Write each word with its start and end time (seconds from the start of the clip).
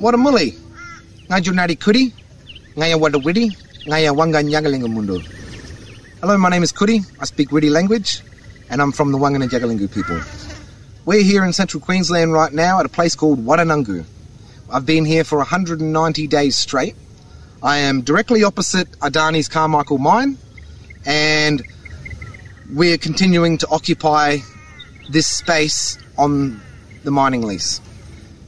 Watamuli, 0.00 0.54
Ngaju 1.28 1.54
Nari 1.54 1.76
Kuri, 1.76 2.14
Ngaya 2.74 2.96
Wadawidi, 2.96 3.54
Ngaya 3.86 4.16
Wanga 4.16 4.42
Nyagalinga 4.42 4.88
Mundo. 4.88 5.20
Hello, 6.22 6.38
my 6.38 6.48
name 6.48 6.62
is 6.62 6.72
Coedie. 6.72 7.04
I 7.20 7.26
speak 7.26 7.50
Widi 7.50 7.70
language, 7.70 8.22
and 8.70 8.80
I'm 8.80 8.92
from 8.92 9.12
the 9.12 9.18
Wangana 9.18 9.46
Jagalingou 9.46 9.92
people. 9.92 10.18
We're 11.04 11.22
here 11.22 11.44
in 11.44 11.52
central 11.52 11.82
Queensland 11.82 12.32
right 12.32 12.50
now 12.50 12.80
at 12.80 12.86
a 12.86 12.88
place 12.88 13.14
called 13.14 13.44
Waddananggu. 13.44 14.06
I've 14.72 14.86
been 14.86 15.04
here 15.04 15.22
for 15.22 15.36
190 15.36 16.26
days 16.28 16.56
straight. 16.56 16.96
I 17.62 17.76
am 17.78 18.00
directly 18.00 18.42
opposite 18.42 18.90
Adani's 19.00 19.48
Carmichael 19.48 19.98
mine, 19.98 20.38
and 21.04 21.62
we're 22.72 22.96
continuing 22.96 23.58
to 23.58 23.68
occupy 23.68 24.38
this 25.10 25.26
space 25.26 25.98
on 26.16 26.58
the 27.04 27.10
mining 27.10 27.42
lease. 27.42 27.82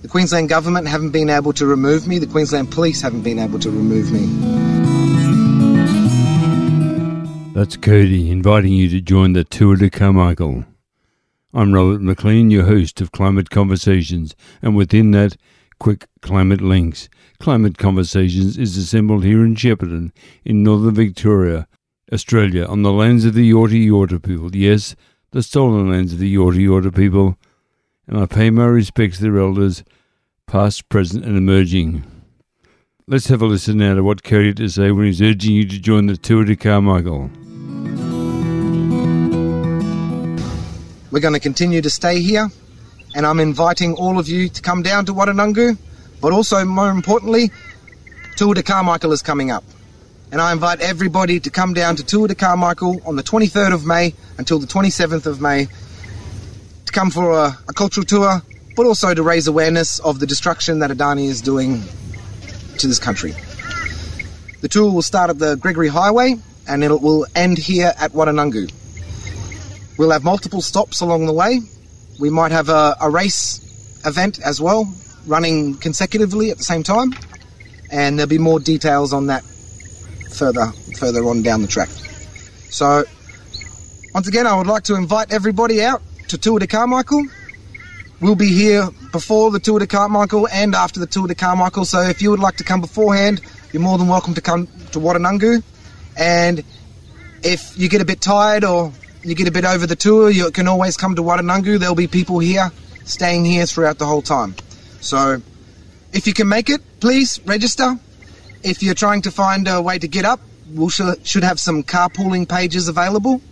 The 0.03 0.09
Queensland 0.09 0.49
Government 0.49 0.89
haven't 0.89 1.11
been 1.11 1.31
able 1.31 1.53
to 1.53 1.65
remove 1.65 2.09
me, 2.09 2.19
the 2.19 2.27
Queensland 2.27 2.73
Police 2.73 3.01
haven't 3.01 3.23
been 3.23 3.39
able 3.39 3.61
to 3.61 3.71
remove 3.71 4.11
me. 4.11 4.27
That's 7.55 7.77
Coedie 7.77 8.29
inviting 8.29 8.73
you 8.73 8.89
to 8.89 9.01
join 9.01 9.33
the 9.33 9.45
Tour 9.45 9.77
de 9.77 9.89
Carmichael. 9.89 10.65
I'm 11.55 11.73
Robert 11.73 12.03
McLean, 12.03 12.51
your 12.51 12.65
host 12.65 13.01
of 13.01 13.13
Climate 13.13 13.51
Conversations, 13.51 14.35
and 14.61 14.75
within 14.75 15.13
that, 15.13 15.37
quick 15.79 16.09
climate 16.21 16.61
links. 16.61 17.09
Climate 17.39 17.79
Conversations 17.79 18.59
is 18.59 18.77
assembled 18.77 19.23
here 19.23 19.45
in 19.45 19.55
Shepparton, 19.55 20.11
in 20.45 20.65
northern 20.65 20.97
Victoria, 20.97 21.69
Australia, 22.13 22.65
on 22.65 22.83
the 22.83 22.93
lands 22.93 23.25
of 23.25 23.35
the 23.35 23.49
Yorta 23.49 23.87
Yorta 23.87 24.21
people. 24.21 24.57
Yes, 24.57 24.97
the 25.31 25.45
stolen 25.45 25.89
lands 25.89 26.13
of 26.13 26.19
the 26.19 26.35
Yorta 26.35 26.59
Yorta 26.59 26.93
people. 26.93 27.39
And 28.13 28.21
I 28.21 28.27
pay 28.27 28.51
my 28.51 28.67
respects 28.67 29.17
to 29.17 29.23
their 29.23 29.39
elders, 29.39 29.85
past, 30.47 30.87
present, 30.91 31.25
and 31.25 31.35
emerging. 31.35 32.05
Let's 33.07 33.29
have 33.29 33.41
a 33.41 33.47
listen 33.47 33.79
now 33.79 33.95
to 33.95 34.05
what 34.05 34.23
Coedie 34.23 34.49
had 34.49 34.59
to 34.59 34.69
say 34.69 34.91
when 34.91 35.07
he's 35.07 35.23
urging 35.23 35.55
you 35.55 35.67
to 35.67 35.79
join 35.81 36.09
the 36.09 36.19
Tour 36.19 36.45
de 36.45 36.55
Carmichael. 36.55 37.31
We're 41.11 41.21
going 41.21 41.33
to 41.33 41.41
continue 41.41 41.81
to 41.81 41.89
stay 41.89 42.21
here, 42.21 42.51
and 43.15 43.25
I'm 43.25 43.41
inviting 43.41 43.95
all 43.95 44.19
of 44.19 44.29
you 44.29 44.51
to 44.51 44.61
come 44.61 44.83
down 44.83 45.07
to 45.07 45.15
Waddananggu, 45.15 45.79
but 46.21 46.35
also, 46.35 46.67
more 46.67 46.91
importantly, 46.91 47.51
Tour 48.37 48.53
de 48.53 48.63
Carmichael 48.63 49.13
is 49.13 49.23
coming 49.23 49.51
up. 49.51 49.65
And 50.31 50.39
I 50.39 50.53
invite 50.53 50.83
everybody 50.83 51.41
to 51.41 51.49
come 51.49 51.73
down 51.73 51.97
to 51.97 52.05
Tour 52.05 52.29
de 52.29 52.35
Carmichael 52.35 53.01
on 53.07 53.17
the 53.17 53.23
23rd 53.23 53.73
of 53.73 53.87
May 53.87 54.13
until 54.37 54.59
the 54.59 54.67
27th 54.67 55.25
of 55.25 55.41
May 55.41 55.69
to 56.93 56.99
come 56.99 57.11
for 57.11 57.31
a, 57.33 57.57
a 57.69 57.73
cultural 57.73 58.05
tour, 58.05 58.43
but 58.77 58.87
also 58.87 59.15
to 59.15 59.23
raise 59.23 59.47
awareness 59.47 59.99
of 60.01 60.21
the 60.21 60.27
destruction 60.27 60.81
that 60.81 60.91
Adani 60.91 61.27
is 61.27 61.41
doing 61.41 61.83
to 62.79 62.87
this 62.87 62.99
country. 62.99 63.33
The 64.61 64.69
tour 64.69 64.93
will 64.93 65.03
start 65.03 65.31
at 65.31 65.39
the 65.39 65.57
Gregory 65.57 65.89
Highway 65.89 66.37
and 66.69 66.85
it 66.85 67.01
will 67.01 67.27
end 67.35 67.59
here 67.59 67.93
at 67.99 68.13
Waddananggu. 68.13 68.71
We'll 69.99 70.11
have 70.11 70.25
multiple 70.25 70.61
stops 70.61 71.01
along 71.01 71.27
the 71.27 71.33
way. 71.33 71.61
We 72.21 72.31
might 72.31 72.53
have 72.53 72.69
a, 72.69 72.97
a 73.01 73.11
race 73.11 73.61
event 74.05 74.41
as 74.41 74.61
well, 74.61 74.93
running 75.27 75.75
consecutively 75.75 76.51
at 76.51 76.59
the 76.59 76.65
same 76.65 76.83
time, 76.83 77.13
and 77.91 78.19
there'll 78.19 78.29
be 78.29 78.39
more 78.39 78.61
details 78.61 79.13
on 79.13 79.27
that 79.27 79.43
further 80.33 80.67
further 80.99 81.25
on 81.25 81.43
down 81.43 81.63
the 81.63 81.69
track. 81.69 81.89
So, 82.71 83.05
once 84.15 84.29
again, 84.29 84.47
I 84.47 84.57
would 84.57 84.67
like 84.67 84.85
to 84.85 84.95
invite 84.95 85.33
everybody 85.33 85.83
out 85.83 86.03
to 86.33 86.39
Tour 86.39 86.59
de 86.59 86.67
Carmichael. 86.67 87.27
We'll 88.23 88.37
be 88.37 88.49
here 88.49 88.89
before 89.13 89.51
the 89.51 89.61
Tour 89.61 89.81
de 89.81 89.87
Carmichael 89.87 90.49
and 90.49 90.75
after 90.75 90.99
the 90.99 91.07
Tour 91.07 91.27
de 91.27 91.35
Carmichael. 91.35 91.85
So, 91.85 92.01
if 92.01 92.23
you 92.23 92.31
would 92.31 92.41
like 92.41 92.57
to 92.57 92.65
come 92.65 92.81
beforehand, 92.81 93.43
you're 93.71 93.83
more 93.83 93.99
than 93.99 94.09
welcome 94.09 94.33
to 94.33 94.41
come 94.41 94.67
to 94.93 94.99
Waddananggu. 94.99 95.63
And 96.17 96.65
if 97.43 97.79
you 97.79 97.91
get 97.91 98.01
a 98.01 98.07
bit 98.07 98.23
tired 98.23 98.65
or 98.65 98.95
you 99.23 99.35
get 99.35 99.47
a 99.47 99.51
bit 99.51 99.67
over 99.67 99.87
the 99.87 99.95
tour, 99.95 100.31
you 100.31 100.51
can 100.51 100.69
always 100.69 100.97
come 100.97 101.15
to 101.17 101.23
Waddananggu. 101.23 101.79
There'll 101.79 101.95
be 101.95 102.07
people 102.07 102.39
here 102.39 102.71
staying 103.05 103.45
here 103.45 103.67
throughout 103.67 103.99
the 103.99 104.07
whole 104.07 104.23
time. 104.23 104.55
So, 105.03 105.43
if 106.15 106.27
you 106.27 106.33
can 106.33 106.49
make 106.49 106.71
it, 106.71 106.81
please 107.01 107.41
register. 107.45 107.99
If 108.63 108.83
you're 108.83 108.95
trying 108.95 109.21
to 109.23 109.31
find 109.31 109.69
a 109.69 109.83
way 109.83 109.99
to 109.99 110.09
get 110.09 110.25
up, 110.25 110.41
we 110.73 110.89
should, 110.89 111.27
should 111.27 111.45
have 111.45 111.61
some 111.61 111.83
carpooling 111.83 112.49
pages 112.49 112.89
available. 112.89 113.43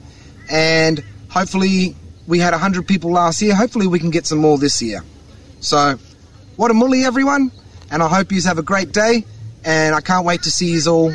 And 0.49 1.05
hopefully, 1.29 1.95
we 2.31 2.39
had 2.39 2.53
100 2.53 2.87
people 2.87 3.11
last 3.11 3.43
year. 3.43 3.55
Hopefully, 3.55 3.89
we 3.89 3.99
can 3.99 4.11
get 4.11 4.25
some 4.25 4.39
more 4.39 4.57
this 4.57 4.81
year. 4.81 5.03
So, 5.59 5.99
what 6.57 6.71
a 6.71 6.75
mully, 6.75 7.05
everyone. 7.05 7.51
And 7.91 8.03
I 8.05 8.09
hope 8.09 8.31
you 8.31 8.41
have 8.43 8.57
a 8.57 8.63
great 8.63 8.93
day. 8.93 9.25
And 9.65 9.95
I 9.95 10.01
can't 10.01 10.25
wait 10.25 10.43
to 10.45 10.51
see 10.51 10.71
you 10.71 10.91
all 10.91 11.13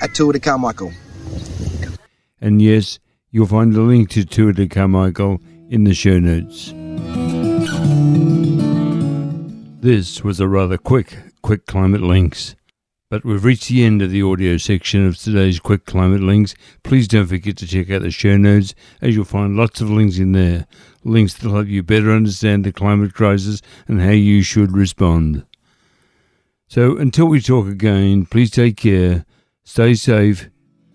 at 0.00 0.14
Tour 0.14 0.32
de 0.32 0.40
Carmichael. 0.40 0.90
And 2.40 2.62
yes, 2.62 2.98
you'll 3.30 3.46
find 3.46 3.76
a 3.76 3.80
link 3.82 4.08
to 4.10 4.24
Tour 4.24 4.52
de 4.52 4.66
Carmichael 4.66 5.38
in 5.68 5.84
the 5.84 5.94
show 5.94 6.18
notes. 6.18 6.72
This 9.82 10.24
was 10.24 10.40
a 10.40 10.48
rather 10.48 10.78
quick, 10.78 11.14
quick 11.42 11.66
climate 11.66 12.00
links. 12.00 12.56
But 13.14 13.24
we've 13.24 13.44
reached 13.44 13.68
the 13.68 13.84
end 13.84 14.02
of 14.02 14.10
the 14.10 14.24
audio 14.24 14.56
section 14.56 15.06
of 15.06 15.16
today's 15.16 15.60
quick 15.60 15.84
climate 15.84 16.20
links. 16.20 16.56
Please 16.82 17.06
don't 17.06 17.28
forget 17.28 17.56
to 17.58 17.66
check 17.68 17.88
out 17.88 18.02
the 18.02 18.10
show 18.10 18.36
notes, 18.36 18.74
as 19.00 19.14
you'll 19.14 19.24
find 19.24 19.56
lots 19.56 19.80
of 19.80 19.88
links 19.88 20.18
in 20.18 20.32
there. 20.32 20.66
Links 21.04 21.32
that'll 21.34 21.54
help 21.54 21.68
you 21.68 21.84
better 21.84 22.10
understand 22.10 22.64
the 22.64 22.72
climate 22.72 23.14
crisis 23.14 23.62
and 23.86 24.02
how 24.02 24.10
you 24.10 24.42
should 24.42 24.72
respond. 24.72 25.46
So 26.66 26.96
until 26.96 27.26
we 27.26 27.40
talk 27.40 27.68
again, 27.68 28.26
please 28.26 28.50
take 28.50 28.78
care, 28.78 29.24
stay 29.62 29.94
safe, 29.94 30.50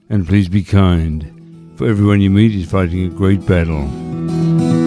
and 0.10 0.28
please 0.28 0.50
be 0.50 0.62
kind. 0.62 1.72
For 1.78 1.88
everyone 1.88 2.20
you 2.20 2.32
meet 2.32 2.54
is 2.54 2.70
fighting 2.70 3.06
a 3.06 3.16
great 3.16 3.46
battle. 3.46 4.79